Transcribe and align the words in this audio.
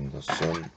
cuando 0.00 0.22
son 0.22 0.72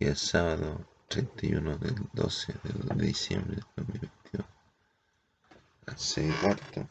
y 0.00 0.06
el 0.06 0.16
sábado 0.16 0.88
31 1.06 1.78
del 1.78 1.94
12 2.12 2.52
de 2.52 3.06
diciembre 3.06 3.56
de 3.56 3.62
2022 3.76 4.46
a 5.86 5.90
las 5.92 6.02
6 6.02 6.34
y 6.34 6.40
cuarto 6.40 6.88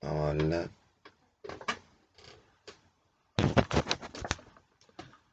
a 0.00 0.30
hablar. 0.30 0.70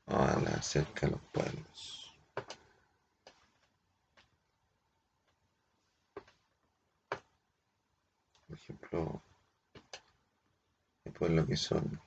Hablar 0.07 0.59
acerca 0.59 1.07
de 1.07 1.11
los 1.14 1.21
pueblos. 1.32 2.14
Por 8.48 8.57
ejemplo 8.57 9.23
hay 11.13 11.20
pueblos 11.20 11.48
que 11.48 11.58
son 11.58 11.99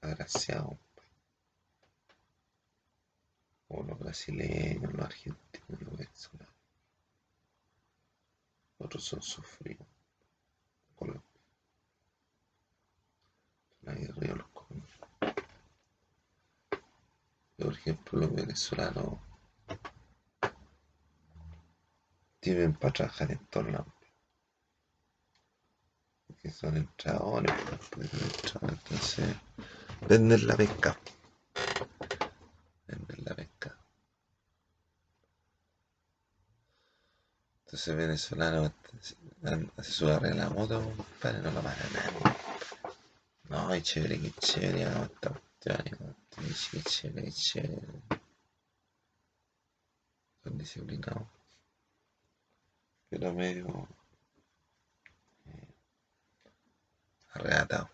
agraciados 0.00 0.76
como 3.68 3.82
los 3.84 3.98
brasileños, 3.98 4.92
los 4.92 5.04
argentinos, 5.04 5.82
los 5.82 5.96
venezolanos. 5.96 6.54
Otros 8.78 9.04
son 9.04 9.22
sufridos. 9.22 9.86
Colombia. 10.96 11.22
Son 13.80 13.90
aguerridos 13.90 14.38
los. 14.38 14.48
Por 17.56 17.72
ejemplo, 17.72 18.20
los 18.20 18.34
venezolanos 18.34 19.18
tienen 22.40 22.72
para 22.74 22.92
trabajar 22.92 23.32
en 23.32 23.46
todos 23.46 23.70
lados. 23.70 23.97
Porque 26.48 26.60
son 26.60 26.76
entradores, 26.78 27.52
pues, 27.90 28.08
entonces 28.62 29.36
venden 30.08 30.46
la 30.46 30.56
pesca. 30.56 30.98
Venden 32.86 33.24
la 33.24 33.34
pesca. 33.34 33.76
Entonces 37.64 37.96
venezolano 37.96 38.72
hace 39.76 39.92
su 39.92 40.08
arreglo 40.08 40.36
la 40.36 40.48
moto, 40.48 40.80
compadre, 40.96 41.42
no 41.42 41.50
lo 41.50 41.60
para 41.60 41.76
nadie. 41.90 42.36
No, 43.50 43.74
es 43.74 43.82
chévere, 43.82 44.18
que 44.18 44.30
chévere, 44.32 44.84
hagamos 44.84 45.10
esta 45.10 45.30
cuestión, 45.30 46.56
que 46.72 46.82
chévere, 46.82 47.24
que 47.24 47.32
chévere. 47.32 48.02
Son 50.42 50.56
disciplinados. 50.56 51.28
Pero 53.10 53.34
medio 53.34 53.88
eh, 55.46 55.74
arrebatados. 57.34 57.90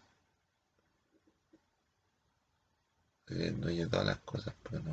el 3.28 3.61
dueño 3.61 3.83
de 3.83 3.83
todas 3.94 4.06
las 4.08 4.18
cosas, 4.22 4.52
pero 4.64 4.82
no. 4.82 4.92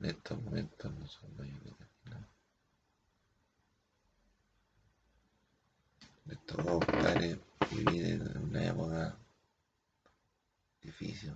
En 0.00 0.06
estos 0.06 0.42
momentos 0.42 0.92
no 0.92 1.06
son 1.06 1.36
dueños 1.36 1.62
de 1.62 2.10
nada. 2.10 2.28
Les 6.24 6.44
tocó, 6.44 6.80
compadre, 6.80 7.38
vivir 7.70 8.04
en 8.06 8.36
una 8.38 8.64
época 8.64 9.16
difícil. 10.82 11.32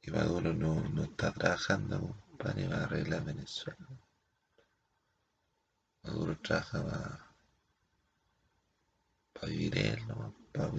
Y 0.00 0.10
Maduro 0.10 0.54
no, 0.54 0.80
no 0.88 1.02
está 1.02 1.32
trabajando, 1.32 2.16
compadre, 2.30 2.66
para 2.66 2.84
arreglar 2.84 3.24
Venezuela. 3.24 3.86
Maduro 6.02 6.38
trabaja 6.38 6.82
para, 6.82 7.26
para 9.34 9.48
vivir 9.48 9.76
él, 9.76 10.06
¿no? 10.08 10.45
Para 10.56 10.70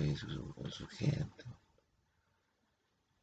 vivir 0.00 0.18
su, 0.18 0.54
con 0.54 0.70
su 0.70 0.86
gente. 0.88 1.44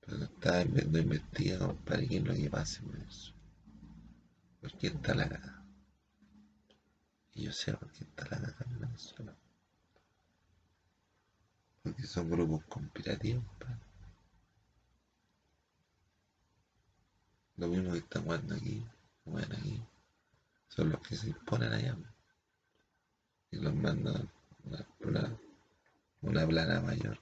Pero 0.02 0.24
está 0.24 0.66
no 0.66 0.98
investiga, 1.00 1.60
compadre, 1.60 2.08
qué 2.08 2.20
lo 2.20 2.34
que 2.34 2.50
pasa 2.50 2.82
en 2.82 3.02
eso. 3.08 3.34
¿Por 4.60 4.78
qué 4.78 4.88
está 4.88 5.14
la 5.14 5.30
cagada? 5.30 5.64
Y 7.34 7.44
yo 7.44 7.52
sé 7.52 7.74
por 7.74 7.92
qué 7.92 8.04
está 8.04 8.24
la 8.26 8.38
cagada 8.42 8.66
en 8.66 8.80
Venezuela. 8.80 9.36
Porque 11.84 12.04
son 12.04 12.30
grupos 12.30 12.64
conspirativos. 12.66 13.44
Lo 17.58 17.68
mismo 17.68 17.92
que 17.92 18.00
están 18.00 18.24
jugando 18.24 18.56
aquí, 18.56 18.84
juegan 19.24 19.52
aquí, 19.54 19.84
son 20.70 20.90
los 20.90 21.02
que 21.02 21.16
se 21.16 21.28
imponen 21.28 21.72
allá. 21.72 21.96
Y 23.52 23.58
los 23.58 23.76
mandan 23.76 24.32
una, 24.64 24.88
una, 25.02 25.40
una 26.22 26.48
plana 26.48 26.82
mayor. 26.82 27.20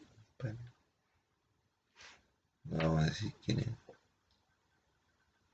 No 2.65 2.77
vamos 2.77 3.01
a 3.01 3.05
decir 3.05 3.33
quién 3.43 3.59
es. 3.59 3.69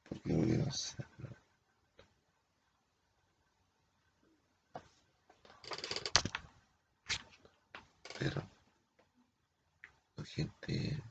Porque 0.10 0.34
porque 0.34 0.58
no 0.58 0.72
sé. 0.72 1.04
Pero 8.20 8.42
la 10.18 10.26
gente 10.26 11.04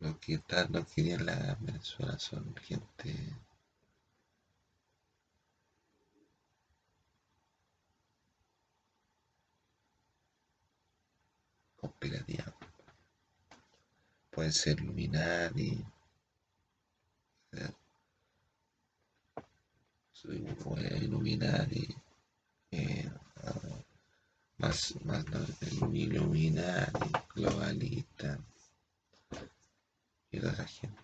los 0.00 0.18
que 0.18 0.34
están, 0.34 0.72
los 0.72 0.86
que 0.86 1.02
tienen 1.02 1.26
la 1.26 1.56
Venezuela 1.60 2.18
son 2.18 2.54
gente 2.56 3.36
Pueden 14.38 14.52
ser 14.52 14.78
Illuminati, 14.78 15.84
eh, 17.50 17.72
soy 20.12 20.46
fue 20.60 20.80
Illuminati, 21.02 21.88
eh, 22.70 23.10
más, 24.58 24.94
más 25.04 25.24
no, 25.26 25.40
globalista 27.34 28.38
y 30.30 30.38
toda 30.38 30.52
esa 30.52 30.66
gente. 30.68 31.02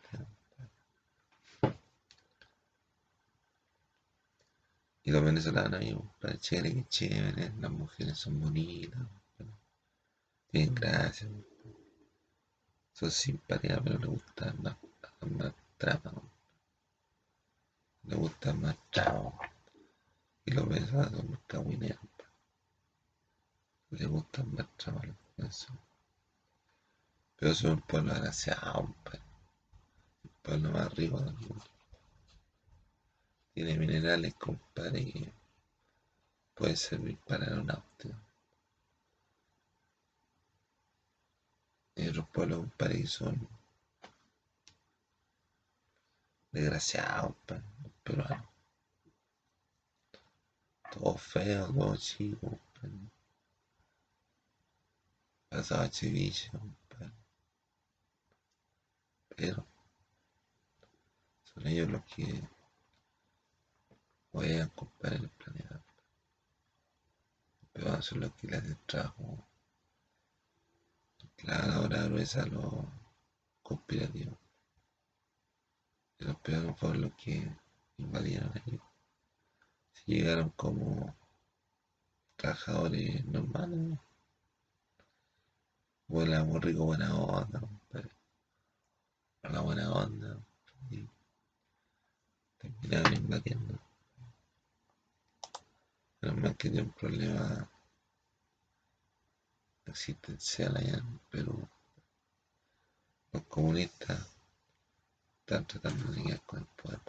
Y 5.02 5.10
los 5.10 5.24
venezolanos, 5.24 5.82
para 6.20 6.38
chévere, 6.38 6.72
que 6.72 6.88
chévere, 6.88 7.52
las 7.58 7.70
mujeres 7.72 8.16
son 8.16 8.40
bonitas, 8.40 9.02
bien, 10.52 10.72
gracias. 10.72 11.32
Son 12.94 13.10
simpáticas, 13.10 13.80
pero 13.82 13.98
le 13.98 14.06
gustan 14.06 14.62
más, 14.62 14.76
más 15.20 15.52
tramas. 15.76 16.14
Le 18.04 18.14
gustan 18.14 18.60
más 18.60 18.76
chavos. 18.92 19.34
Y 20.44 20.52
los 20.52 20.68
venezolanos 20.68 21.10
son 21.10 21.30
más 21.32 21.40
cagüineros. 21.48 21.98
Le 23.90 24.06
gustan 24.06 24.54
más 24.54 24.66
chavos 24.78 25.02
a 25.02 25.42
los. 25.42 25.66
Pero 27.36 27.54
son 27.54 27.72
un 27.72 27.80
pueblo 27.80 28.12
agraciado. 28.12 28.94
El 30.22 30.30
pueblo 30.42 30.70
más 30.70 30.94
rico 30.94 31.18
del 31.18 31.34
mundo. 31.34 31.64
Tiene 33.54 33.76
minerales, 33.76 34.34
compadre, 34.34 35.04
que 35.04 35.32
puede 36.54 36.76
servir 36.76 37.18
para 37.26 37.46
aeronáutica. 37.46 38.23
Pueblos, 41.94 42.58
compadre, 42.58 43.02
que 43.02 43.06
son 43.06 43.48
desgraciados, 46.50 47.34
compadre, 47.34 47.62
peruanos. 48.02 48.48
Todo 50.90 51.16
feo, 51.16 51.72
todo 51.72 51.96
chico, 51.96 52.50
compadre. 52.50 52.98
Pasado 55.48 55.82
a 55.82 55.88
ceviche, 55.88 56.50
compadre. 56.50 57.12
Pero 59.36 59.66
son 61.44 61.66
ellos 61.66 61.88
los 61.90 62.04
que 62.06 62.42
juegan, 64.32 64.68
compadre, 64.70 65.16
en 65.16 65.22
el 65.24 65.30
planeta. 65.30 65.80
Peruanos 67.72 68.04
son 68.04 68.20
los 68.20 68.32
que 68.34 68.48
le 68.48 68.56
hacen 68.56 68.78
trabajo 68.86 69.44
la 71.46 71.80
hora 71.80 72.04
gruesa 72.04 72.46
los 72.46 72.86
conspirativos. 73.62 74.38
Los 76.18 76.36
peruanos 76.36 76.78
fueron 76.78 77.02
los 77.02 77.14
que 77.14 77.46
invadieron 77.98 78.50
allí. 78.54 78.80
Si 79.92 80.12
llegaron 80.14 80.50
como 80.50 81.14
trabajadores 82.36 83.24
normales, 83.26 83.98
buena, 86.06 86.44
muy 86.44 86.60
rico, 86.60 86.84
buena 86.86 87.14
onda, 87.14 87.60
compadre. 87.60 88.10
La 89.42 89.60
buena 89.60 89.92
onda, 89.92 90.38
y 90.90 91.06
van 92.88 93.14
invadiendo. 93.14 93.78
Pero 96.20 96.34
más 96.36 96.56
que 96.56 96.70
tiene 96.70 96.82
un 96.82 96.92
problema 96.92 97.70
existencial 99.94 100.76
allá 100.76 100.98
en 100.98 101.18
Perú. 101.30 101.68
Los 103.32 103.42
comunistas 103.44 104.26
están 105.40 105.66
tratando 105.66 106.10
de 106.12 106.20
llegar 106.20 106.42
con 106.42 106.58
el 106.60 106.66
poder. 106.66 107.00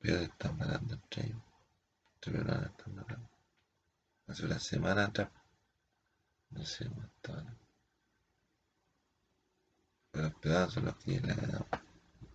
Pero 0.00 0.16
están 0.18 0.58
matando 0.58 0.94
entre 0.94 1.26
ellos. 1.26 1.42
Entre 2.16 2.40
están 2.40 2.94
matando. 2.96 3.28
Hace 4.26 4.44
una 4.44 4.58
semana 4.58 5.04
atrás. 5.04 5.30
No 6.50 6.64
sé 6.64 6.88
cómo 6.88 7.02
estaban. 7.02 7.58
Pero 10.10 10.24
los 10.24 10.34
peruanos 10.34 10.74
son 10.74 10.84
los 10.86 10.96
que 10.96 11.20
le 11.20 11.32
han 11.32 11.66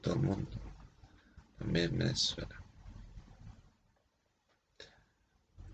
todo 0.01 0.13
el 0.13 0.22
mundo. 0.22 0.57
También 1.57 1.92
en 1.92 1.98
Venezuela. 1.98 2.64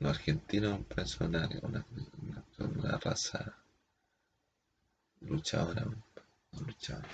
Los 0.02 0.18
argentinos 0.18 0.80
son 1.06 1.36
una, 1.36 1.48
una, 1.62 1.86
una 2.58 2.98
raza 2.98 3.56
luchadora, 5.20 5.86
luchadora. 6.60 7.08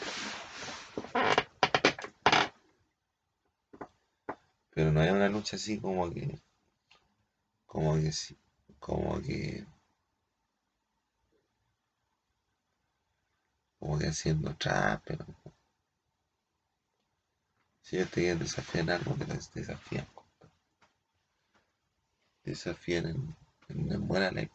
Pero 4.74 4.94
no 4.94 5.01
hay 5.01 5.10
una 5.10 5.28
lucha 5.28 5.57
así 5.57 5.78
como 5.81 6.10
que, 6.13 6.39
como 7.66 7.95
que, 7.95 8.10
como 8.80 9.22
que, 9.22 9.66
como 13.80 14.00
que 14.00 14.07
haciendo 14.07 14.56
trap, 14.56 15.04
pero 15.06 15.25
si 17.81 17.98
ellos 17.98 18.12
te 18.12 18.22
quieren 18.22 18.39
desafiar 18.39 18.89
algo, 18.92 19.13
te 19.16 19.25
desafían. 19.25 19.51
Desafían 19.56 20.16
en 23.69 24.01
una 24.09 24.31
ley, 24.31 24.49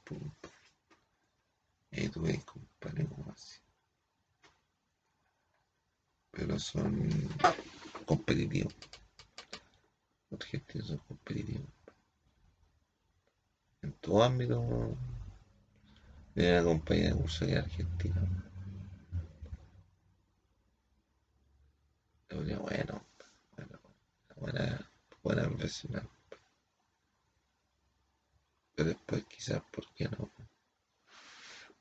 Y 1.90 2.08
tú 2.08 2.22
ves, 2.22 2.42
compadre, 2.44 3.06
como 3.06 3.30
así. 3.30 3.60
Pero 6.30 6.58
son 6.58 7.10
competitivos. 8.06 8.74
Los 10.30 10.40
argentinos 10.40 10.88
son 10.88 10.98
competitivos. 10.98 11.68
En 13.82 13.92
todo 13.94 14.22
ámbito 14.22 14.96
de 16.34 16.52
la 16.52 16.62
compañía 16.62 17.10
de 17.10 17.14
curso 17.14 17.44
de 17.44 17.58
Argentina. 17.58 18.48
Bueno, 22.30 23.04
buena, 24.36 24.90
buena 25.22 25.42
profesional. 25.48 26.08
Después 28.84 29.25
quizás, 29.25 29.62
¿por 29.70 29.87
qué 29.94 30.08
no? 30.08 30.31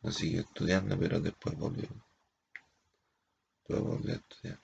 No 0.01 0.11
siguió 0.11 0.41
estudiando, 0.41 0.97
pero 0.97 1.19
después 1.19 1.57
volvió. 1.57 1.89
Después 3.67 3.81
volvió 3.81 4.13
a 4.13 4.17
estudiar. 4.17 4.59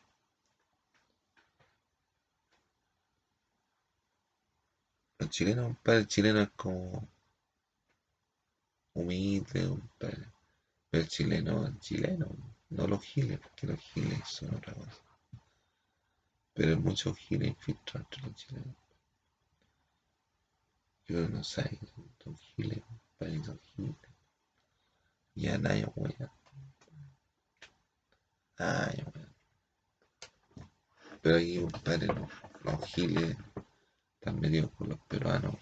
El 5.20 5.30
chileno, 5.30 5.78
padre 5.84 6.00
el 6.02 6.08
chileno 6.08 6.42
es 6.42 6.50
como 6.52 7.08
humilde, 8.94 9.68
padre. 10.00 10.32
Pero 10.90 11.04
el 11.04 11.10
chileno, 11.10 11.68
el 11.68 11.80
chileno, 11.80 12.28
no 12.70 12.88
los 12.88 13.04
giles, 13.04 13.40
porque 13.40 13.68
los 13.68 13.80
giles 13.80 14.28
son 14.28 14.56
otra 14.56 14.74
cosa. 14.74 15.02
Pero 16.54 16.80
muchos 16.80 17.18
giles 17.18 17.50
infiltrados 17.50 18.22
los 18.24 18.36
chilenos. 18.36 18.87
Yo 21.08 21.28
no 21.30 21.44
sé, 21.44 21.80
son 22.22 22.36
giles, 22.38 22.84
compadre, 22.84 23.44
son 23.44 23.60
giles. 23.76 23.96
Ya 25.36 25.58
weón. 25.58 26.26
Pero 31.22 31.38
aquí, 31.38 31.62
compadre, 31.62 32.08
no, 32.08 32.28
los 32.64 32.86
giles 32.88 33.38
están 34.16 34.40
medios 34.42 34.70
con 34.72 34.90
los 34.90 35.00
peruanos. 35.02 35.56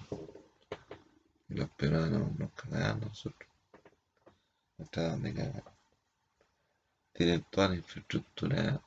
Y 1.50 1.54
los 1.54 1.70
peruanos 1.72 2.34
nos 2.40 2.52
cagan 2.54 2.84
a 2.84 2.96
nosotros. 3.06 3.50
Nos 4.78 4.90
tratan 4.90 5.22
de 5.22 5.34
cagar. 5.34 5.64
Tienen 7.14 7.46
toda 7.52 7.70
la 7.70 7.76
infraestructura 7.76 8.82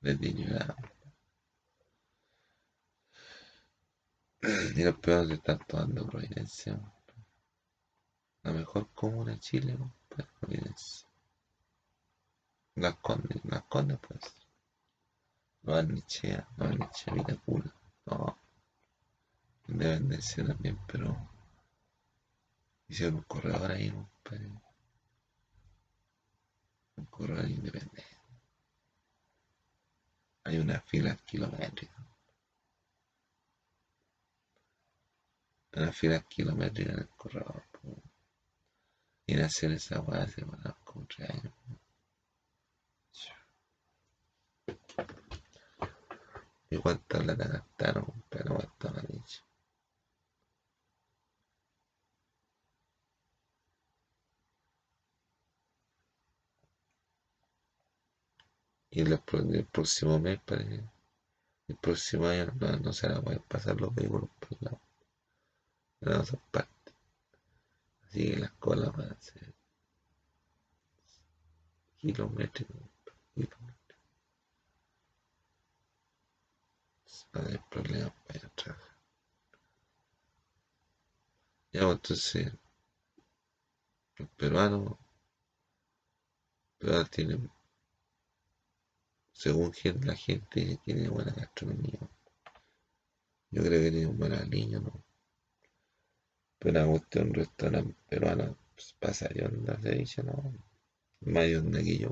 deteriorada. 0.00 0.76
Y 4.76 4.82
los 4.82 4.96
peruanos 4.96 5.28
se 5.28 5.34
están 5.34 5.58
tomando 5.68 6.04
providencia. 6.04 6.76
La 8.42 8.50
mejor 8.50 8.88
comuna 8.92 9.30
de 9.30 9.38
Chile, 9.38 9.78
pues, 10.08 10.26
providencia. 10.40 11.06
Las 12.74 12.96
condes, 12.96 13.40
las 13.44 13.62
condes, 13.66 14.00
pues. 14.00 14.34
No 15.62 15.74
Barnichea, 15.74 16.48
no 16.56 16.64
Barnichea, 16.64 17.14
Vitacura. 17.14 17.72
No. 18.06 18.36
Independencia 19.68 20.44
también, 20.44 20.76
pero. 20.88 21.16
Hicieron 22.88 23.14
un 23.18 23.22
corredor 23.22 23.70
ahí, 23.70 23.90
compadre. 23.92 24.50
Un 26.96 27.06
corredor 27.06 27.48
independiente. 27.48 28.04
Hay 30.42 30.58
una 30.58 30.80
fila 30.80 31.16
kilométrica. 31.24 32.13
Una 35.76 35.92
fila 35.92 36.20
kilométrica 36.20 36.92
en 36.92 36.98
el 37.00 37.08
corredor. 37.08 37.62
Y 39.26 39.38
a 39.40 39.46
hacer 39.46 39.72
esa 39.72 40.00
weá 40.00 40.26
se 40.26 40.44
van 40.44 40.74
como 40.84 41.06
tres 41.06 41.30
años. 41.30 41.52
¿Y 46.70 46.76
cuánta 46.78 47.18
plata 47.20 47.48
gastaron, 47.48 48.24
pero 48.28 48.56
cuánto 48.56 48.88
han 48.88 49.06
dicho? 49.06 49.42
Y 58.90 59.00
el, 59.00 59.20
el 59.52 59.66
próximo 59.66 60.18
mes, 60.18 60.40
parece, 60.40 60.82
el 61.68 61.76
próximo 61.76 62.26
año 62.28 62.46
no, 62.60 62.78
no 62.78 62.92
se 62.92 63.08
la 63.08 63.20
pueden 63.20 63.42
pasar 63.42 63.80
los 63.80 63.94
vehículos 63.94 64.30
por 64.38 64.48
el 64.52 64.58
lado. 64.60 64.83
Son 66.04 66.40
partes. 66.50 66.94
Así 68.02 68.30
que 68.30 68.36
las 68.36 68.52
colas 68.52 68.92
van 68.94 69.10
a 69.10 69.20
ser 69.20 69.54
kilométricos. 71.96 72.76
kilométricos. 73.34 73.74
No 77.32 77.40
hay 77.40 77.58
problema 77.70 78.14
para 78.26 78.38
ir 78.38 78.46
a 78.46 78.48
trabajar. 78.50 78.96
Ya, 81.72 81.80
pues, 81.80 81.94
entonces, 81.94 82.52
los 84.16 84.28
peruanos, 84.30 84.96
peruanos 86.78 87.10
tienen, 87.10 87.50
según 89.32 89.72
la 90.02 90.14
gente, 90.14 90.78
tiene 90.84 91.08
buena 91.08 91.32
gastronomía. 91.32 91.98
Yo 93.50 93.62
creo 93.62 93.80
que 93.80 93.90
tienen 93.90 94.18
buenas 94.18 94.48
líneas, 94.48 94.82
¿no? 94.82 95.03
Pero 96.64 96.80
a 96.80 96.86
usted 96.86 97.20
un 97.20 97.34
restaurante 97.34 97.94
peruano, 98.08 98.56
pues 98.74 98.94
pasa 98.98 99.28
de 99.28 99.44
onda 99.44 99.76
ceviche, 99.82 100.22
¿no? 100.22 100.50
Más 101.20 101.54
onda 101.56 101.82
que 101.82 101.98
yo. 101.98 102.10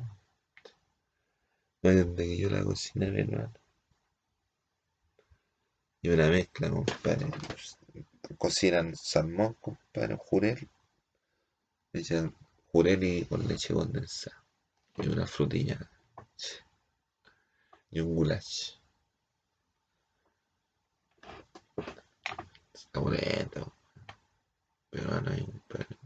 Más 1.80 1.96
onda 1.96 2.22
que 2.22 2.36
yo 2.36 2.50
la 2.50 2.62
cocina 2.62 3.06
peruana. 3.06 3.50
Y 6.02 6.10
una 6.10 6.28
mezcla, 6.28 6.68
compadre. 6.68 7.30
Cocinan 8.36 8.94
salmón, 8.94 9.54
compadre, 9.58 10.16
jurel. 10.18 10.68
Echan 11.94 12.36
jurel 12.70 13.04
y 13.04 13.24
con 13.24 13.48
leche 13.48 13.72
condensada. 13.72 14.44
Y 14.98 15.08
una 15.08 15.26
frutilla. 15.26 15.78
Y 17.90 18.00
un 18.00 18.14
goulash. 18.14 18.74
Está 22.74 23.00
bonito. 23.00 23.81
Peruano 24.92 25.34
y 25.34 25.44
compadre. 25.44 25.96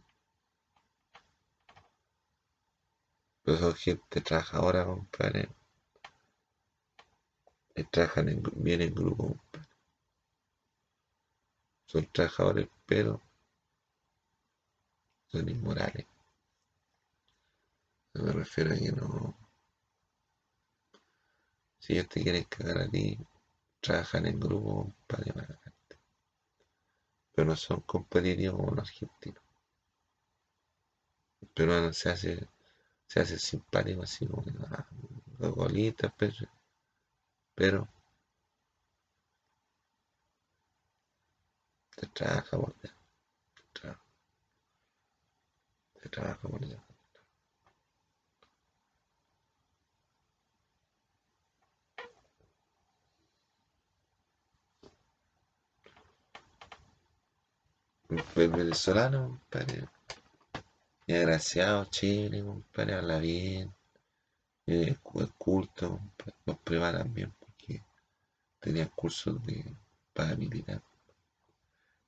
Pero 3.42 3.58
son 3.58 3.74
gente 3.74 4.20
trabajadora, 4.20 4.84
compadre. 4.86 5.48
Y 7.74 7.82
trabajan 7.84 8.28
en, 8.28 8.42
bien 8.54 8.82
en 8.82 8.94
grupo, 8.94 9.26
compadre. 9.26 9.68
Son 11.86 12.06
trabajadores, 12.12 12.68
pero 12.86 13.20
son 15.26 15.48
inmorales. 15.48 16.06
Me 18.14 18.32
refiero 18.32 18.72
a 18.72 18.76
que 18.76 18.92
no. 18.92 19.36
Si 21.80 21.92
ellos 21.94 22.08
te 22.08 22.22
quieren 22.22 22.44
cagar 22.44 22.78
a 22.78 22.88
ti, 22.88 23.18
trabajan 23.80 24.26
en 24.26 24.38
grupo 24.38 24.92
cagarte. 25.08 25.65
Pero 27.36 27.46
no 27.46 27.54
son 27.54 27.82
competitivos 27.82 28.56
como 28.56 28.72
los 28.72 28.88
argentinos. 28.88 29.44
El 31.40 31.48
peruano 31.48 31.94
se 31.94 32.10
hace, 32.10 32.46
se 33.06 33.20
hace 33.20 33.38
simpático 33.38 34.02
así 34.02 34.26
como 34.26 34.44
ah, 34.70 34.86
dos 35.38 35.54
golitas, 35.54 36.12
pero, 36.18 36.34
pero 37.56 37.88
te 41.96 42.06
trabaja 42.06 42.56
por 42.56 42.74
dentro. 42.80 43.98
Te 46.00 46.08
trabaja 46.08 46.48
por 46.48 46.60
dentro. 46.60 46.85
El 58.08 58.50
venezolano, 58.50 59.28
compadre, 59.28 59.88
es 61.08 61.16
agraciado, 61.16 61.86
chévere, 61.86 62.44
compadre, 62.44 62.94
habla 62.94 63.18
bien, 63.18 63.72
es 64.64 64.98
culto, 65.38 66.00
los 66.44 66.58
preparan 66.58 67.12
bien 67.12 67.34
porque 67.38 67.82
tenían 68.60 68.88
cursos 68.94 69.44
de 69.44 69.64
paramilitar. 70.12 70.80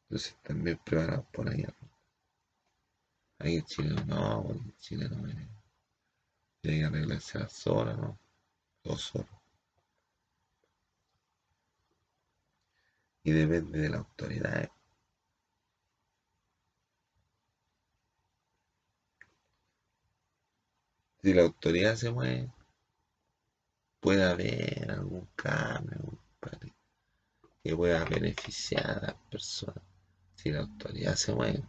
Entonces 0.05 0.37
también 0.43 0.79
preparados 0.85 1.27
por 1.33 1.49
allá. 1.49 1.75
Ahí 3.41 3.57
el 3.57 3.65
chileno 3.65 4.05
no, 4.07 4.45
porque 4.45 4.69
el 4.69 4.79
chileno 4.79 5.17
viene, 5.23 5.49
tiene 6.61 6.79
que 6.79 6.85
arreglarse 6.85 7.39
la 7.41 7.49
sola, 7.49 7.95
¿no? 7.95 8.19
Dos 8.85 9.01
solo. 9.01 9.29
Y 13.25 13.33
depende 13.33 13.81
de 13.81 13.91
la 13.91 13.99
autoridad. 13.99 14.71
Si 21.23 21.33
la 21.33 21.43
autoridad 21.43 21.95
se 21.95 22.11
mueve, 22.11 22.51
puede 24.01 24.25
haber 24.25 24.91
algún 24.91 25.29
cambio 25.37 26.19
que 27.63 27.77
pueda 27.77 28.05
beneficiar 28.05 28.85
a 28.91 29.01
las 29.01 29.15
personas. 29.31 29.85
Si 30.35 30.51
la 30.51 30.61
autoridad 30.61 31.15
se 31.15 31.33
mueve. 31.35 31.63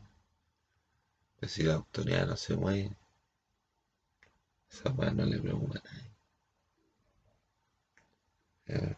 Pero 1.39 1.51
si 1.51 1.63
la 1.63 1.74
autoridad 1.74 2.27
no 2.27 2.38
se 2.38 2.56
mueve, 2.56 2.96
esa 4.72 4.89
weá 4.94 5.12
no 5.12 5.25
le 5.25 5.39
preocupa 5.39 5.79
a 5.79 5.84
nadie. 5.88 6.12
Eh, 8.68 8.96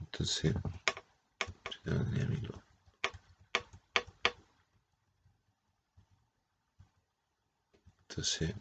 Entonces, 0.00 0.54
yo 1.84 1.94
no 1.94 2.61
micrófono. 8.16 8.52
Entonces, 8.52 8.54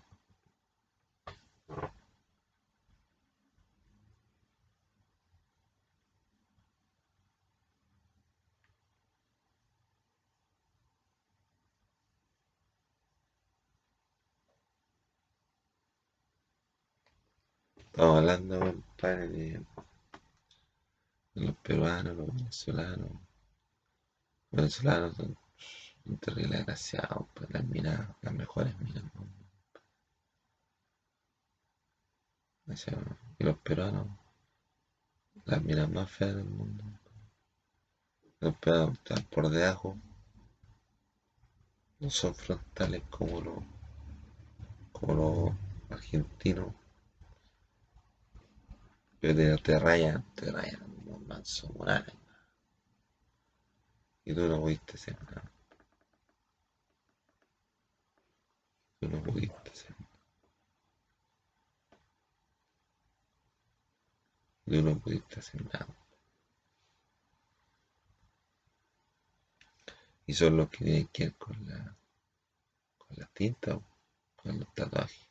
estamos 17.77 18.17
hablando, 18.17 18.60
compadre, 18.60 19.27
de, 19.27 19.65
los 21.36 21.55
peruanos, 21.58 22.15
los 22.15 22.27
venezolanos. 22.27 23.12
Los 24.51 24.62
venezolanos 24.62 25.17
son, 25.17 25.38
son 26.05 26.17
terribles 26.17 26.60
desgraciados, 26.60 27.27
pues 27.34 27.50
las 27.51 27.65
minas, 27.65 28.08
las 28.22 28.34
mejores 28.34 28.79
minas 28.79 29.03
y 33.39 33.43
los 33.43 33.57
peruanos, 33.57 34.07
las 35.45 35.61
minas 35.61 35.89
más 35.89 36.09
feas 36.09 36.35
del 36.35 36.45
mundo. 36.45 36.83
Los 38.39 38.55
peruanos 38.57 38.97
están 38.97 39.23
por 39.25 39.49
debajo, 39.49 39.97
no 41.99 42.09
son 42.09 42.33
frontales 42.33 43.03
como 43.09 43.41
los, 43.41 43.63
como 44.91 45.13
los 45.13 45.97
argentinos. 45.97 46.73
Pero 49.19 49.35
te, 49.35 49.57
te 49.57 49.79
rayan, 49.79 50.23
te 50.33 50.51
rayan 50.51 50.81
un 51.05 51.27
manso. 51.27 51.71
Y 54.23 54.33
tú 54.33 54.47
no 54.47 54.61
pudiste 54.61 54.93
hacer 54.93 55.21
nada. 55.23 55.51
Tú 58.99 59.09
no 59.09 59.21
pudiste 59.21 59.69
hacer 59.69 60.00
Tú 64.71 64.81
no 64.81 64.97
pudiste 64.97 65.37
hacer 65.37 65.65
nada. 65.65 65.93
Y 70.25 70.33
son 70.33 70.55
los 70.55 70.69
que 70.69 70.77
tienen 70.85 71.07
que 71.07 71.23
ir 71.25 71.35
con 71.35 71.57
la, 71.67 71.93
con 72.97 73.17
la 73.17 73.25
tinta 73.33 73.75
o 73.75 73.83
con 74.37 74.59
los 74.59 74.73
tatuajes. 74.73 75.27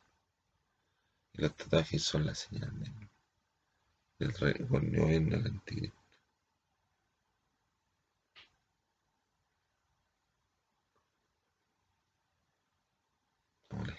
Y 1.33 1.41
los 1.41 1.57
tatuajes 1.57 2.03
son 2.03 2.27
la 2.27 2.35
señal 2.35 2.71
del, 2.83 3.09
del 4.19 4.33
rey, 4.35 4.53
del 4.59 5.47
anticristo 5.47 5.99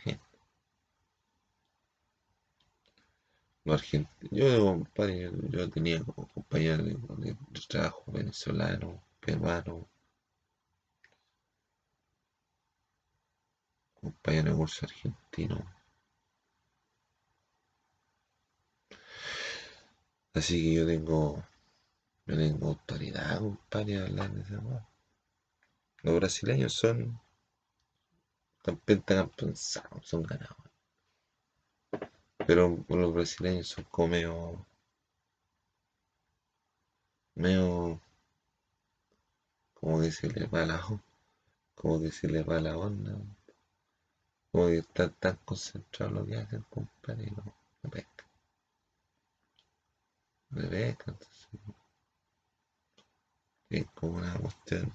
gente. 0.04 0.32
Yo, 3.64 4.64
compadre, 4.64 5.20
yo, 5.22 5.30
yo 5.50 5.70
tenía 5.70 6.02
compañeros 6.04 6.86
de, 7.18 7.36
trabajo 7.68 8.04
venezolanos, 8.10 9.00
peruanos, 9.20 9.86
compañeros 14.00 14.52
de 14.52 14.56
curso 14.58 14.86
argentinos. 14.86 15.62
Así 20.34 20.62
que 20.62 20.74
yo 20.74 20.86
tengo, 20.86 21.44
yo 22.26 22.36
tengo 22.36 22.68
autoridad, 22.68 23.38
compadre, 23.38 23.98
hablar 23.98 24.30
de 24.32 24.40
esa. 24.42 24.88
Los 26.02 26.16
brasileños 26.16 26.72
son, 26.72 27.20
están 28.58 28.76
pentacampeonados, 28.78 29.78
son 30.02 30.22
ganados. 30.24 30.71
Pero 32.46 32.84
los 32.88 33.12
brasileños 33.14 33.66
son 33.68 33.84
como 33.90 34.08
medio, 34.08 34.64
medio, 37.36 38.00
como 39.74 40.00
que 40.00 40.10
se 40.10 40.28
les 40.30 40.48
va 40.50 40.64
la, 40.64 40.80
como 41.74 42.00
que 42.02 42.10
se 42.12 42.28
les 42.28 42.48
va 42.48 42.60
la 42.60 42.76
onda, 42.78 43.12
como 44.52 44.68
que 44.68 44.78
están 44.78 45.12
tan 45.18 45.36
concentrados 45.44 46.12
en 46.12 46.20
lo 46.20 46.24
que 46.24 46.36
hacen, 46.36 46.62
compadre, 46.70 47.30
no, 47.32 47.42
no 47.82 47.90
pescan, 47.90 48.26
no 50.50 50.62
entonces, 50.62 51.48
es 53.70 53.84
como 53.90 54.18
una 54.18 54.38
cuestión, 54.38 54.92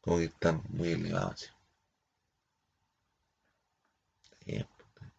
como 0.00 0.16
que 0.16 0.24
están 0.24 0.62
muy 0.70 0.88
elevados, 0.92 1.32
así. 1.34 1.48
Bien, 4.46 4.66
puta. 4.78 5.12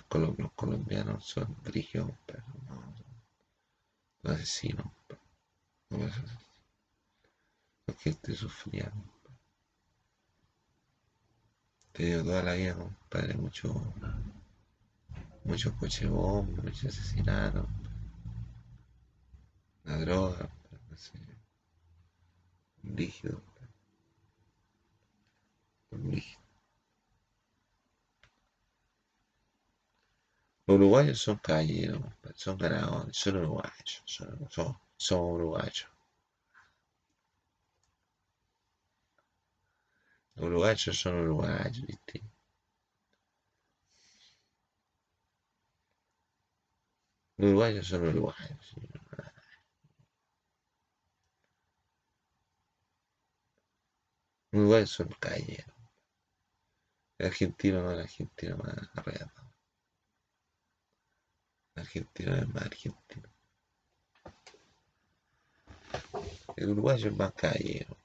Colo- 0.00 0.34
los 0.38 0.52
colombianos 0.52 1.24
son 1.24 1.56
brígidos, 1.64 2.10
pero 2.26 2.42
no, 2.68 2.94
son 4.22 4.32
asesinos, 4.32 4.86
no. 5.90 5.98
La 7.86 7.94
gente 7.94 8.34
sufría. 8.34 8.90
He 11.90 11.92
tenido 11.92 12.24
toda 12.24 12.42
la 12.42 12.54
vida, 12.54 12.74
compadre, 12.74 13.34
mucho, 13.34 13.72
muchos 15.44 15.72
coches 15.74 16.08
bomba, 16.08 16.62
muchos 16.62 16.84
asesinatos, 16.86 17.66
la 19.84 19.96
droga, 19.98 20.50
no 20.90 20.96
sé, 20.96 21.12
brígido, 22.82 23.40
Uruguayos 30.74 31.20
son 31.20 31.36
caídos, 31.36 32.00
son 32.34 32.56
ganados, 32.56 33.14
son 33.14 33.36
uruguayos, 33.36 34.02
son, 34.06 34.48
son, 34.96 35.20
uruguayos. 35.20 35.86
Uruguayos 40.36 40.98
son 40.98 41.14
uruguayos, 41.14 41.82
¿viste? 41.86 42.22
Uruguayos 47.36 47.86
son 47.88 48.08
uruguayos. 48.08 48.74
uruguayos 54.52 54.90
son 54.90 55.08
caídos. 55.20 55.66
Argentino 57.18 57.82
no, 57.82 57.92
el 57.92 58.00
argentino 58.00 58.56
más 58.56 58.74
arreglado. 58.94 59.41
El 61.74 61.82
argentino 61.82 62.36
es 62.36 62.48
más 62.48 62.62
argentino. 62.64 63.28
El 66.56 66.70
uruguayo 66.70 67.08
es 67.08 67.16
más 67.16 67.32
callero. 67.32 67.96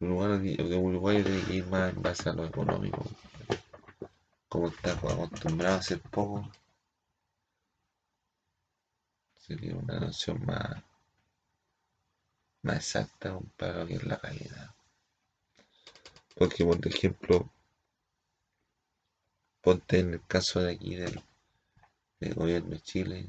El 0.00 0.10
uruguayo 0.12 1.24
tiene 1.24 1.42
que 1.42 1.54
ir 1.54 1.66
más 1.66 1.92
en 1.92 2.02
base 2.02 2.28
a 2.28 2.32
lo 2.32 2.44
económico. 2.44 3.04
Como 4.48 4.68
está 4.68 4.92
acostumbrado 4.92 5.76
a 5.76 5.78
hacer 5.78 6.00
poco, 6.00 6.50
sería 9.36 9.74
una 9.76 10.00
noción 10.00 10.44
más, 10.44 10.82
más 12.62 12.76
exacta 12.76 13.38
para 13.56 13.78
lo 13.80 13.86
que 13.86 13.94
es 13.94 14.04
la 14.04 14.18
calidad. 14.18 14.77
Porque, 16.38 16.64
por 16.64 16.86
ejemplo, 16.86 17.50
ponte 19.60 19.98
en 19.98 20.14
el 20.14 20.24
caso 20.24 20.60
de 20.60 20.74
aquí 20.74 20.94
del, 20.94 21.20
gobierno 22.36 22.70
de 22.70 22.80
Chile, 22.80 23.28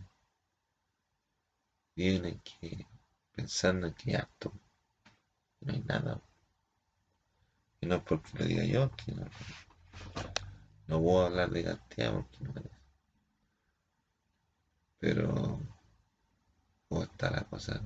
vienen 1.95 2.39
que 2.41 2.85
pensando 3.31 3.87
en 3.87 3.93
que 3.95 4.15
apto, 4.15 4.53
no 5.61 5.73
hay 5.73 5.79
nada. 5.79 6.21
Y 7.81 7.87
no 7.87 8.05
porque 8.05 8.37
lo 8.37 8.45
diga 8.45 8.63
yo, 8.63 8.91
que 8.95 9.11
no, 9.13 9.25
no 10.85 11.01
puedo 11.01 11.25
hablar 11.25 11.49
de 11.49 11.63
cantidad 11.63 12.13
porque 12.13 12.37
no 12.43 12.53
me 12.53 12.61
Pero, 14.99 15.59
¿cómo 16.87 17.03
está 17.03 17.31
la 17.31 17.43
cosa? 17.45 17.81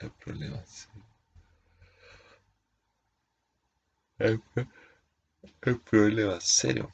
El 0.00 0.10
problema 0.10 0.56
es 0.56 0.88
el, 4.18 4.40
problema 5.84 6.36
es 6.36 6.44
serio. 6.44 6.92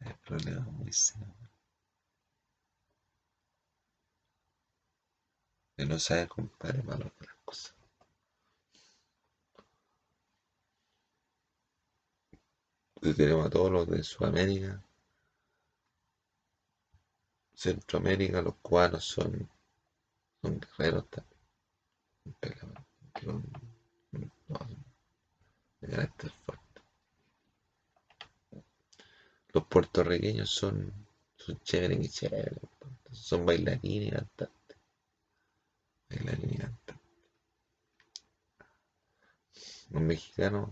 El 0.00 0.14
problema 0.16 0.60
es 0.66 0.72
muy 0.72 0.92
serio. 0.92 1.34
Que 5.76 5.84
no 5.86 5.98
sabe 5.98 6.28
compadre 6.28 6.82
malo 6.82 7.12
que 7.18 7.26
las 7.26 7.36
cosas. 7.44 7.74
Tenemos 13.00 13.46
a 13.46 13.50
todos 13.50 13.70
los 13.70 13.88
de 13.88 14.02
Sudamérica, 14.02 14.82
Centroamérica, 17.54 18.40
los 18.40 18.54
cubanos 18.62 19.04
son, 19.04 19.48
son 20.42 20.60
guerreros 20.60 21.08
también. 21.10 21.38
No, 23.22 23.42
de. 24.12 24.87
Los 25.80 26.08
puertorriqueños 29.68 30.50
son, 30.50 30.92
son 31.36 31.60
chéveres 31.62 32.04
y 32.04 32.08
chéveres. 32.08 32.58
Son 33.12 33.46
bailarines 33.46 34.08
y 34.08 34.10
cantantes. 34.10 34.76
Bailarines 36.10 36.52
y 36.52 36.58
cantantes. 36.58 36.96
Los 39.90 40.02
mexicanos, 40.02 40.70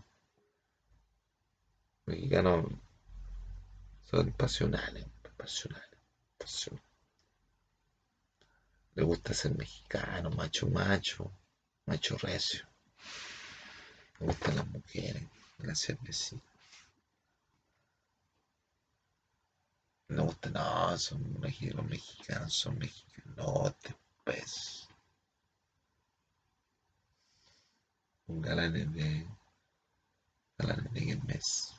mexicanos 2.06 2.66
son 4.10 4.32
pasionales, 4.32 5.06
pasionales, 5.36 5.98
pasionales. 6.36 6.84
Le 8.94 9.04
gusta 9.04 9.34
ser 9.34 9.56
mexicano, 9.56 10.30
macho, 10.30 10.68
macho, 10.68 11.30
macho 11.86 12.16
recio. 12.18 12.66
Me 14.20 14.26
gustan 14.26 14.56
las 14.56 14.66
mujeres, 14.68 15.22
la 15.60 15.74
cervecita. 15.74 16.42
No 20.08 20.24
gusta, 20.24 20.50
no, 20.50 20.98
son 20.98 21.22
los 21.40 21.86
mexicanos, 21.86 22.52
son 22.52 22.76
mexicanos, 22.76 23.36
no 23.36 23.70
te 23.80 23.94
pues. 24.24 24.88
Un 28.28 28.40
galanes 28.42 28.92
de. 28.92 29.26
Galanes 30.58 30.92
de 30.92 31.16
mes. 31.24 31.74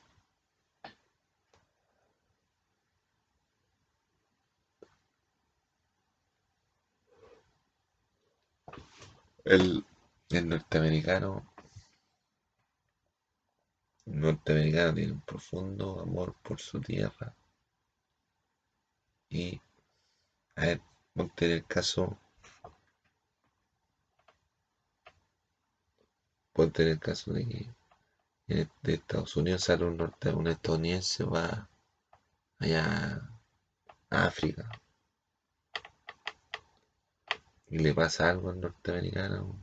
El, 9.46 9.84
el 10.30 10.48
norteamericano 10.48 11.44
norteamericano 14.08 14.94
tiene 14.94 15.12
un 15.14 15.22
profundo 15.22 16.00
amor 16.02 16.36
por 16.42 16.60
su 16.60 16.80
tierra. 16.82 17.34
Y, 19.30 19.62
a 20.56 20.62
ver, 20.62 20.82
ponte 21.14 21.46
en 21.46 21.52
el 21.52 21.66
caso, 21.66 22.18
ponte 26.54 26.84
en 26.84 26.90
el 26.90 27.00
caso 27.00 27.34
de 27.34 27.48
que 27.48 27.78
de 28.48 28.94
Estados 28.94 29.36
Unidos 29.36 29.64
sale 29.64 29.86
un, 29.86 29.98
norte, 29.98 30.34
un 30.34 30.48
estadounidense, 30.48 31.24
va 31.26 31.70
allá 32.60 33.22
a 34.10 34.26
África 34.26 34.70
y 37.70 37.80
le 37.80 37.94
pasa 37.94 38.30
algo 38.30 38.50
al 38.50 38.62
norteamericano, 38.62 39.60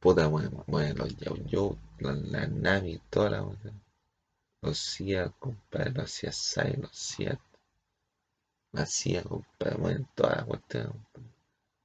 puta, 0.00 0.26
bueno, 0.26 0.64
bueno 0.66 1.04
los 1.04 1.14
yo, 1.46 1.76
la, 1.98 2.12
la 2.12 2.46
Nami, 2.46 2.98
toda 3.10 3.30
la 3.30 3.46
Los 4.62 4.78
CIA, 4.78 5.30
compadre, 5.38 5.92
los 5.92 6.10
CIA 6.10 6.32
SAI, 6.32 6.76
los 6.76 6.92
CIA. 6.92 7.38
La 8.72 8.86
CIA, 8.86 9.22
compadre, 9.24 9.76
bueno, 9.76 10.08
toda 10.14 10.36
la 10.36 10.44
cuestión. 10.44 11.06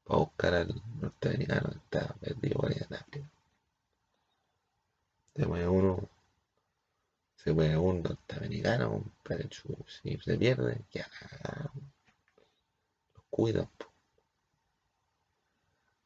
Para 0.05 0.19
buscar 0.19 0.53
al 0.53 0.81
norteamericano 1.01 1.69
que 1.71 1.77
estaba 1.77 2.15
perdido 2.15 2.55
por 2.61 2.71
allá 2.71 2.87
en. 3.11 3.29
Se 5.35 5.45
mueve 5.45 5.67
uno, 5.67 6.09
se 7.35 7.53
mueve 7.53 7.77
un 7.77 8.01
norteamericano, 8.03 8.89
compadre, 8.91 9.49
si 9.87 10.17
se 10.17 10.37
pierde, 10.37 10.85
ya, 10.91 11.07
los 13.15 13.23
cuidan, 13.29 13.69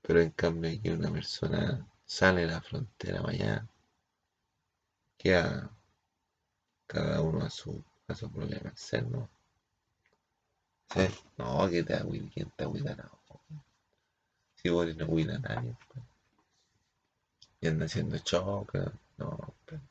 pero 0.02 0.22
en 0.22 0.32
cambio 0.32 0.72
aquí 0.72 0.90
una 0.90 1.12
persona 1.12 1.86
sale 2.10 2.48
la 2.48 2.60
frontera 2.60 3.22
allá, 3.24 3.68
queda 5.20 5.70
cada 6.88 7.22
uno 7.22 7.46
a 7.46 7.50
su, 7.52 7.84
a 8.08 8.16
su 8.16 8.32
problema 8.32 8.70
externo. 8.72 9.30
¿Sí? 10.92 11.08
No, 11.38 11.70
que 11.70 11.84
te 11.84 11.94
¿quién 12.34 12.50
te? 12.58 12.66
No. 12.66 13.20
Si 14.56 14.70
vos 14.70 14.96
no 14.96 15.06
agüita 15.06 15.36
a 15.36 15.40
nadie, 15.40 15.76
pues. 15.88 16.04
Y 17.62 17.68
anda 17.68 17.86
haciendo 17.86 18.18
choque, 18.18 18.80
no, 19.18 19.54
pero. 19.66 19.82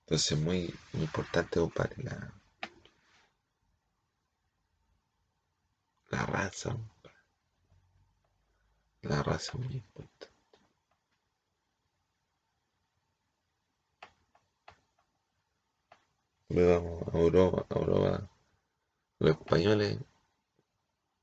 Entonces 0.00 0.38
muy, 0.38 0.74
muy 0.92 1.04
importante 1.04 1.60
ocupar 1.60 1.90
la, 1.98 2.32
la 6.10 6.26
raza. 6.26 6.76
La 9.02 9.22
raza 9.22 9.58
muy 9.58 9.74
importante. 9.74 10.28
Vamos 16.48 17.02
a 17.12 17.18
Europa, 17.18 17.66
a 17.68 17.78
Europa. 17.78 18.30
Los 19.18 19.30
españoles, 19.32 19.98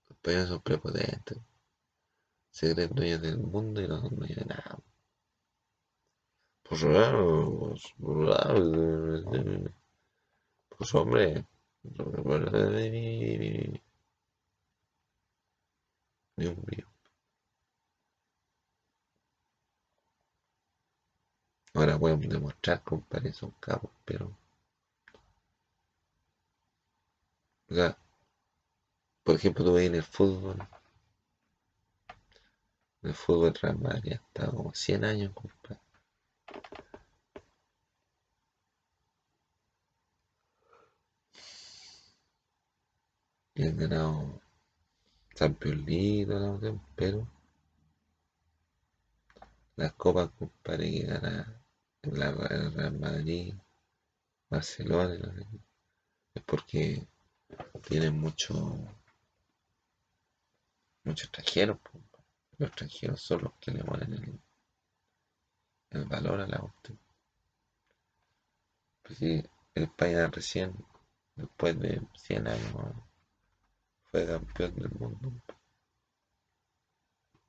los 0.10 0.18
españoles 0.18 0.48
son 0.50 0.62
prepotentes. 0.62 1.38
Se 2.52 2.74
creen 2.76 2.92
dueños 2.94 3.22
del 3.22 3.38
mundo 3.40 3.82
y 3.82 3.88
no 3.88 4.02
son 4.02 4.16
dueños 4.16 4.38
de 4.38 4.46
nada. 4.46 4.78
Pues 6.64 6.82
pues, 6.84 7.94
pues, 8.00 9.72
pues 10.70 10.96
hombre, 10.96 11.46
un 16.50 16.64
mío. 16.68 16.88
Ahora 21.74 21.98
demostrar, 21.98 22.82
compadre, 22.84 23.34
son 23.34 23.52
capos, 23.60 23.92
pero. 24.06 24.32
Por 29.24 29.36
ejemplo, 29.36 29.66
tú 29.66 29.74
ves 29.74 29.88
en 29.88 29.96
el 29.96 30.04
fútbol. 30.04 30.58
El 33.04 33.14
fútbol 33.14 33.54
Real 33.54 33.78
Madrid 33.78 34.14
ha 34.14 34.16
estado 34.16 34.58
como 34.58 34.74
100 34.74 35.06
años, 35.06 35.34
compadre. 35.34 35.80
Y 43.56 43.64
han 43.64 43.78
ganado 43.78 44.41
La 45.42 45.48
cuestión, 45.50 46.80
pero 46.96 47.28
las 49.76 49.92
copas, 49.94 50.30
compadre, 50.38 50.92
que 50.92 51.06
gana 51.08 51.62
la 52.04 52.30
el 52.30 52.74
Real 52.76 53.00
Madrid, 53.00 53.56
Barcelona, 54.52 55.16
es 56.36 56.44
porque 56.44 57.08
tienen 57.88 58.20
mucho, 58.20 58.54
muchos 61.06 61.24
extranjeros. 61.24 61.80
Los 62.60 62.70
extranjeros 62.70 63.20
son 63.20 63.42
los 63.42 63.54
que 63.60 63.72
le 63.72 63.84
ponen 63.84 64.14
el, 64.14 64.40
el 65.90 66.06
valor 66.06 66.42
a 66.42 66.46
la 66.46 66.60
cuestión. 66.60 67.00
Pues 69.02 69.18
sí, 69.18 69.44
España 69.74 70.28
recién, 70.28 70.76
después 71.36 71.80
de 71.80 72.00
100 72.16 72.48
años, 72.48 72.94
fue 74.12 74.26
campeón 74.28 74.76
del 74.76 74.92
mundo. 75.00 75.32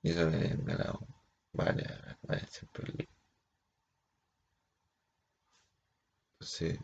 Y 0.03 0.11
eso 0.11 0.31
que 0.31 0.37
habían 0.37 0.65
ganado 0.65 1.07
varias, 1.53 2.17
varias 2.23 2.67
League. 2.87 3.09
Entonces, 6.35 6.79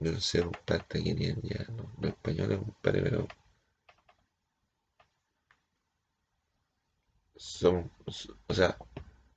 yo 0.00 0.12
no 0.12 0.20
sé, 0.20 0.42
compadre, 0.42 0.82
hasta 0.82 0.98
quién 1.00 1.22
eran 1.22 1.40
ya 1.42 1.64
los, 1.72 1.86
los 1.98 2.10
españoles, 2.12 2.58
compadre, 2.58 3.02
pero 3.02 3.26
son, 7.36 7.90
o 8.46 8.54
sea, 8.54 8.76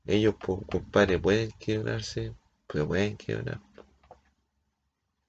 ellos, 0.06 0.36
compadre, 0.38 1.20
pueden 1.20 1.52
quebrarse, 1.60 2.34
pero 2.68 2.88
pueden 2.88 3.18
quebrar, 3.18 3.60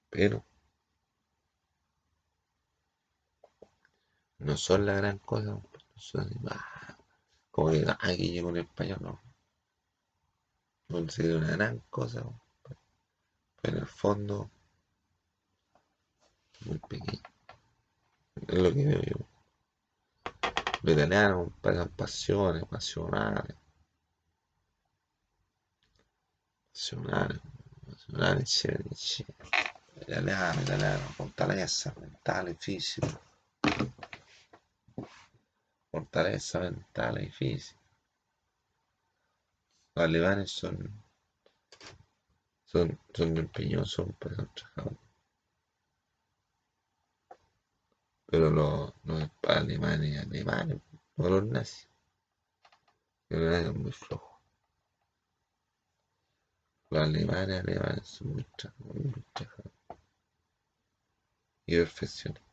pero 0.09 0.46
no 4.39 4.57
son 4.57 4.85
la 4.85 4.93
gran 4.93 5.19
cosa, 5.19 5.51
no 5.51 5.63
son 5.95 6.29
ah, 6.49 6.97
como 7.51 7.71
que, 7.71 7.85
ah, 7.87 7.97
aquí 8.01 8.31
llegó 8.31 8.49
un 8.49 8.57
español, 8.57 8.99
no, 9.01 9.19
no 10.89 11.09
sería 11.09 11.37
una 11.37 11.51
gran 11.51 11.79
cosa, 11.89 12.23
pero 13.61 13.77
en 13.77 13.77
el 13.77 13.87
fondo, 13.87 14.49
muy 16.65 16.77
pequeño, 16.79 17.21
es 18.47 18.57
lo 18.57 18.73
que 18.73 18.85
veo 18.85 19.01
yo. 19.01 19.37
Compadre, 20.87 21.79
son 21.79 21.89
pasiones, 21.89 22.63
pasionales, 22.65 23.55
pasionales, 26.71 27.39
pasionales, 27.85 28.49
chévere, 28.49 28.89
chévere. 28.95 29.37
Italiano, 30.01 30.61
italiano, 30.61 31.05
fortaleza 31.17 31.93
mentale 31.99 32.51
e 32.51 32.55
fisica. 32.55 33.19
Fortaleza 35.91 36.61
mentale 36.61 37.23
y 37.25 37.29
física. 37.29 37.81
Los 39.95 40.05
alemanes 40.05 40.51
son, 40.51 41.03
son, 42.65 42.97
son 43.13 43.37
empeñosos, 43.37 44.07
pues, 44.19 44.35
son 44.35 44.49
trabajadores. 44.55 44.99
Pero 48.27 48.49
los, 48.51 48.93
los 49.03 49.29
alemanes, 49.47 50.19
alemanes, 50.19 50.79
no 51.17 51.29
los 51.29 51.45
nazis. 51.45 51.89
Los 53.29 53.39
alemanes 53.41 53.65
son 53.67 53.81
muy 53.81 53.91
flojos. 53.91 54.39
Los 56.89 57.01
alemanes, 57.03 57.63
alemanes 57.63 58.07
son 58.07 58.33
muy 58.33 58.43
trabajadores. 58.57 59.05
Muy 59.05 59.23
trabajadores. 59.33 59.73
Y 61.67 61.75
perfeccionistas. 61.75 62.46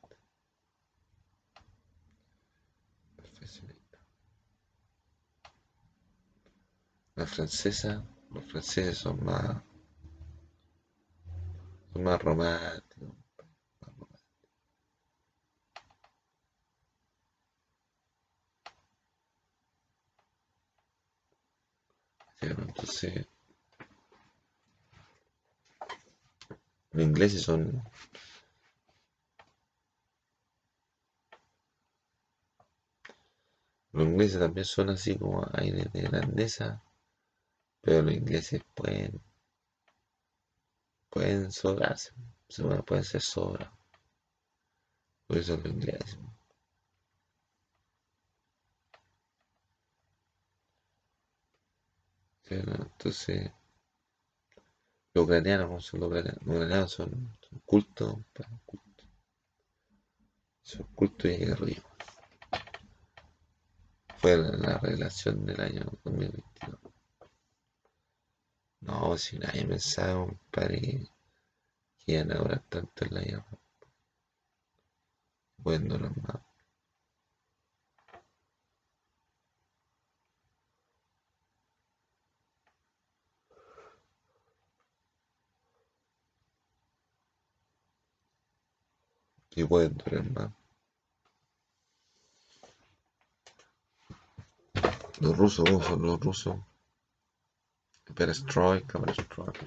La 7.17 7.27
francesa, 7.27 8.03
los 8.31 8.45
franceses 8.47 8.99
son 8.99 9.23
más, 9.25 9.63
son 11.93 12.03
románticos. 12.03 12.03
más 12.03 12.23
románticos. 12.23 13.15
Entonces, 22.41 23.27
los 26.93 27.03
ingleses 27.03 27.43
son, 27.43 27.83
los 33.95 34.09
ingleses 34.09 34.41
también 34.41 34.65
son 34.65 34.91
así 34.91 35.17
como 35.17 35.47
aires 35.53 35.93
de 35.93 36.03
grandeza, 36.03 36.83
pero 37.81 38.03
los 38.03 38.15
ingleses 38.15 38.61
pueden, 38.75 39.23
pueden 41.11 41.53
sobrarse, 41.53 42.13
se 42.49 42.65
pueden, 42.65 43.05
ser 43.05 43.21
sobra. 43.21 43.73
Por 45.29 45.39
eso 45.39 45.57
los 45.57 45.67
ingleses. 45.67 46.19
Entonces, 52.47 53.53
los 55.15 55.25
ucranianos, 55.25 55.67
¿cómo 55.69 55.81
son 55.81 56.01
los 56.01 56.09
ucranianos? 56.09 56.91
Son, 56.91 57.39
cultos, 57.65 58.17
pues, 58.33 58.49
cultos. 58.67 59.07
Son 60.65 60.87
cultos 60.97 61.31
y 61.31 61.35
aguerridos. 61.35 61.94
Fue 64.25 64.39
la, 64.39 64.57
la 64.57 64.79
revelación 64.79 65.45
del 65.45 65.61
año 65.61 65.83
2022. 66.03 66.81
No, 68.81 69.19
si 69.19 69.39
nadie 69.39 69.67
pensaba, 69.67 70.25
compadre, 70.25 70.81
que, 70.81 71.07
que 71.99 72.13
iban 72.13 72.33
a 72.33 72.37
durar 72.37 72.63
tanto 72.71 73.05
en 73.05 73.15
la 73.15 73.21
guerra. 73.21 73.59
Durar 75.59 76.17
más. 76.23 76.41
Y 89.57 89.65
pueden 89.65 89.97
durar 89.99 90.51
¿cómo 95.65 95.83
son 95.83 96.03
los 96.03 96.21
rusos? 96.21 96.57
Perestroika, 98.15 98.99
perestroika. 99.01 99.67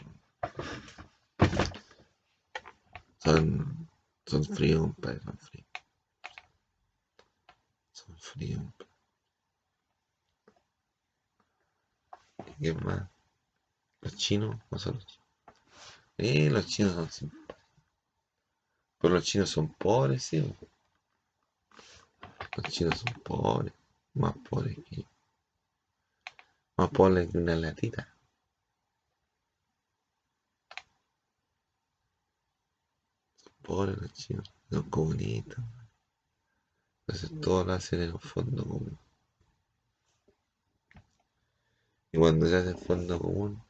Son, 3.23 3.89
son 4.25 4.43
fríos, 4.43 4.81
compadre, 4.81 5.21
son 5.21 5.37
fríos. 5.37 5.67
Son 7.91 8.17
fríos. 8.17 8.59
compadre. 8.59 8.87
¿Y 12.59 12.63
qué 12.63 12.73
más? 12.73 13.09
Los 14.01 14.15
chinos, 14.17 14.55
¿cómo 14.69 14.79
son 14.79 14.95
los 14.95 15.05
chinos? 15.05 15.27
Eh, 16.17 16.49
los 16.49 16.67
chinos 16.67 16.93
son 16.93 17.09
simpáticos. 17.09 17.57
Pero 18.99 19.13
los 19.13 19.23
chinos 19.23 19.49
son 19.49 19.73
pobres, 19.73 20.23
sí. 20.23 20.55
Los 22.55 22.73
chinos 22.73 22.99
son 22.99 23.13
pobres, 23.23 23.73
más 24.13 24.33
pobres 24.49 24.77
que 24.89 25.05
más 26.77 26.89
pobres 26.89 27.31
que 27.31 27.39
una 27.39 27.55
latita. 27.55 28.07
Pobres 33.63 33.97
los 33.97 34.13
chinos, 34.13 34.53
son 34.69 34.89
comunistas. 34.89 35.65
Entonces 37.01 37.41
todo 37.41 37.63
lo 37.63 37.73
hacen 37.73 38.01
en 38.01 38.11
un 38.11 38.19
fondo 38.19 38.63
común. 38.63 38.97
Y 42.11 42.17
cuando 42.17 42.45
se 42.47 42.55
hace 42.57 42.75
fondo 42.75 43.19
común, 43.19 43.61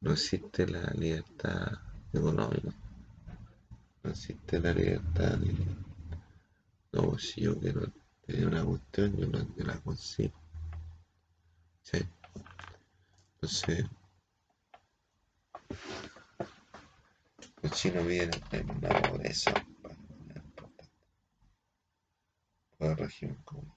no 0.00 0.12
existe 0.12 0.66
la 0.66 0.82
libertad 0.92 1.78
económica. 2.12 2.72
No 4.02 4.10
existe 4.10 4.60
la 4.60 4.72
libertad 4.72 5.38
de, 5.38 5.54
no, 6.92 7.18
si 7.18 7.42
yo 7.42 7.58
quiero 7.58 7.90
tener 8.26 8.46
una 8.46 8.64
cuestión, 8.64 9.16
yo 9.16 9.26
no 9.26 9.46
la 9.56 9.78
consigo. 9.80 10.41
¿Sí? 11.82 11.98
Entonces, 13.34 13.84
los 17.62 17.72
chinos 17.72 18.06
viven 18.06 18.30
en 18.52 18.70
una 18.70 19.02
pobreza 19.02 19.52
por 22.78 22.90
el 22.90 22.96
régimen 22.96 23.36
comunista. 23.44 23.76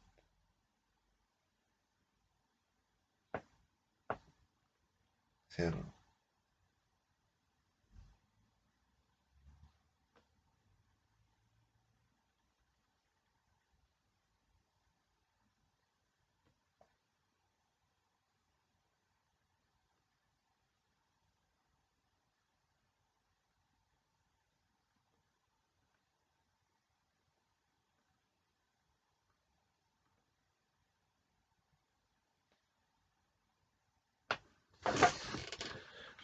Cierro. 5.47 5.94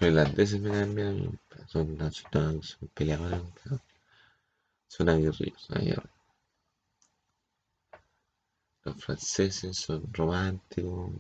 Los 0.02 0.10
irlandeses 0.10 0.60
me 0.60 0.86
miedo, 0.88 1.32
son, 1.68 2.12
son, 2.12 2.64
son 2.64 2.88
peleadores, 2.96 3.40
son 4.88 5.10
aguerridos, 5.10 5.70
aguerridos. 5.70 6.10
Los 8.84 8.96
franceses 8.96 9.78
son 9.78 10.12
románticos, 10.12 11.12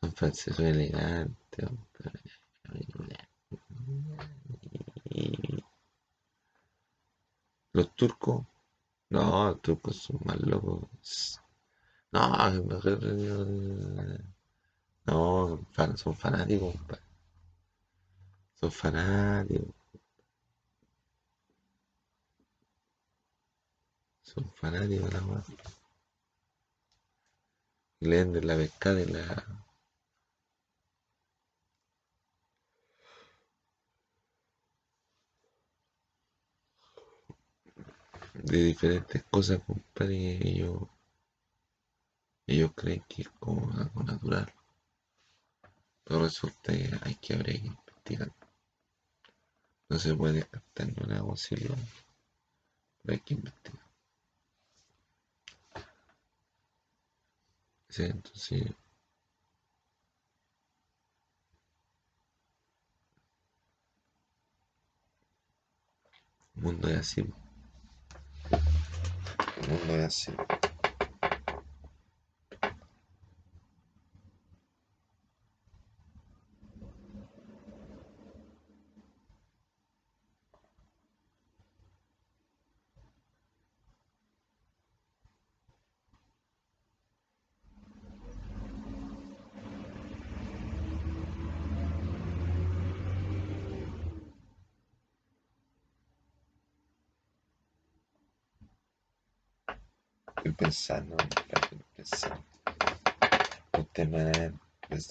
son 0.00 0.12
franceses, 0.16 0.58
elegantes. 0.58 1.70
Los 7.72 7.94
turcos, 7.94 8.44
no, 9.10 9.50
los 9.50 9.62
turcos 9.62 9.96
son 9.96 10.18
más 10.24 10.40
locos. 10.40 11.40
No, 12.10 12.20
no, 15.08 15.58
son 15.96 16.14
fanáticos, 16.14 16.74
Son 18.60 18.70
fanáticos. 18.70 19.74
Son 24.22 24.44
fanáticos 24.52 25.12
la 25.12 25.20
más. 25.22 25.46
Leen 28.00 28.32
de 28.32 28.42
la 28.42 28.56
pescada 28.56 28.96
de 28.96 29.06
la. 29.06 29.44
de 38.34 38.58
diferentes 38.64 39.22
cosas, 39.24 39.60
compadre, 39.66 40.38
ellos, 40.48 40.82
ellos 42.46 42.72
creen 42.74 43.04
que 43.08 43.22
es 43.22 43.28
como 43.40 43.70
algo 43.72 44.02
natural. 44.02 44.52
Pero 46.08 46.22
resulta 46.22 46.72
que 46.72 46.90
hay 47.02 47.14
que 47.16 47.34
abrir 47.34 47.60
que 47.60 47.66
investigar. 47.66 48.32
No 49.90 49.98
se 49.98 50.14
puede 50.14 50.34
descartar 50.36 50.86
ninguna 50.86 51.22
posibilidad, 51.22 51.76
pero 53.02 53.12
hay 53.12 53.20
que 53.20 53.34
investigar. 53.34 53.84
Sí, 57.90 58.04
entonces. 58.04 58.62
El 66.56 66.62
mundo 66.62 66.88
es 66.88 66.96
así. 66.96 67.20
El 69.60 69.68
mundo 69.68 69.94
es 69.96 70.04
así. 70.04 70.32
pensando, 100.58 101.16
pensando. 101.94 102.44
Usted 103.78 104.08
me 104.08 104.52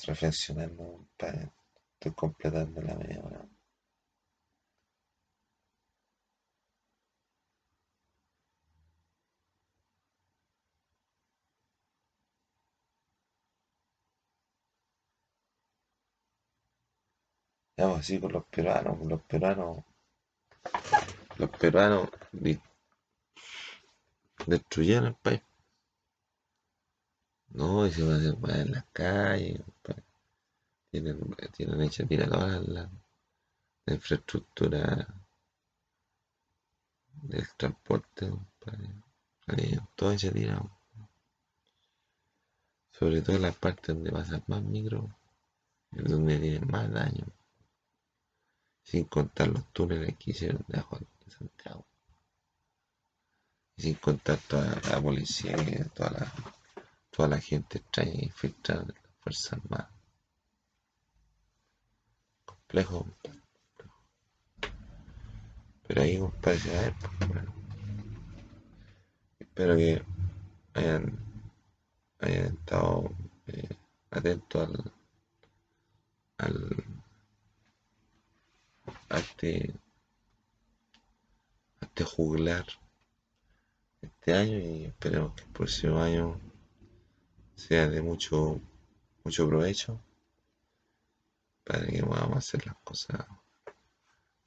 reflexionando, 0.06 1.06
estoy 1.18 2.14
completando 2.14 2.82
la 2.82 2.96
media 2.96 3.22
hora. 3.24 3.46
Vamos 17.78 18.00
así 18.00 18.20
con 18.20 18.32
los 18.32 18.46
peruanos, 18.46 19.00
los 19.06 19.22
peruanos, 19.22 19.84
los 21.38 21.50
peruanos 21.52 22.10
destruyeron 24.48 25.08
el 25.08 25.16
país. 25.16 25.47
No, 27.50 27.86
y 27.86 27.92
se 27.92 28.04
van 28.04 28.14
a 28.14 28.18
hacer 28.18 28.38
más 28.38 28.56
en 28.56 28.72
las 28.72 28.86
calles. 28.94 29.62
Tienen, 30.92 31.20
tienen 31.56 31.82
hecha 31.82 32.06
tirar 32.06 32.30
toda 32.30 32.60
la, 32.62 32.90
infraestructura 33.88 35.08
del 37.22 37.48
transporte, 37.56 38.32
todo 39.96 40.12
hecha 40.12 40.32
tirado. 40.32 40.72
Sobre 42.92 43.22
todo 43.22 43.36
en 43.36 43.44
las 43.44 43.56
partes 43.56 43.96
donde 43.96 44.12
pasan 44.12 44.44
más 44.48 44.62
micro, 44.64 45.10
es 45.92 46.04
donde 46.04 46.40
tienen 46.40 46.68
más 46.68 46.92
daño. 46.92 47.26
Sin 48.84 49.06
contar 49.06 49.50
los 49.50 49.66
túneles 49.74 50.18
que 50.18 50.32
hicieron 50.32 50.66
de 50.68 50.84
Santiago 51.30 51.86
sin 53.78 53.94
contar 53.96 54.40
toda 54.48 54.82
la 54.90 55.02
policía 55.02 55.56
toda 55.94 56.12
la, 56.12 56.34
toda 57.18 57.30
la 57.30 57.42
gente 57.42 57.80
extraña 57.80 58.22
infiltrada 58.22 58.84
de 58.84 58.94
las 58.94 59.12
Fuerzas 59.22 59.54
Armadas. 59.54 59.90
Complejo, 62.46 63.08
Pero 65.88 66.02
ahí, 66.04 66.20
compadre, 66.20 66.60
se 66.60 66.78
a 66.78 66.96
Espero 69.40 69.76
que 69.76 70.04
hayan, 70.76 71.18
hayan 72.20 72.46
estado 72.54 73.10
eh, 73.48 73.76
atentos 74.12 74.70
al, 74.70 74.94
al, 76.38 76.86
a 79.10 79.18
este, 79.18 79.74
a 81.82 81.86
este 81.86 82.04
juglar 82.04 82.68
este 84.04 84.34
año 84.36 84.60
y 84.60 84.86
esperemos 84.86 85.34
que 85.34 85.46
el 85.46 85.50
próximo 85.50 86.00
año 86.00 86.47
sea 87.58 87.88
de 87.88 88.02
mucho, 88.02 88.62
mucho 89.24 89.48
provecho 89.48 90.00
para 91.66 91.86
que 91.86 92.02
podamos 92.04 92.38
hacer 92.38 92.66
las 92.66 92.76
cosas 92.84 93.26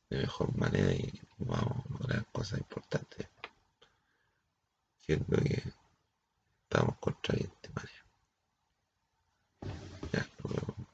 de 0.08 0.18
mejor 0.18 0.56
manera 0.56 0.92
y 0.92 1.20
podamos 1.38 1.90
lograr 1.90 2.24
cosas 2.32 2.60
importantes. 2.60 3.26
Que 5.04 5.14
es 5.14 5.28
lo 5.28 5.38
que 5.38 5.62
estamos 6.62 6.96
contra 6.98 7.34
viento 7.34 7.68
y. 7.74 8.04
Ya, 10.12 10.26
luego. 10.48 10.89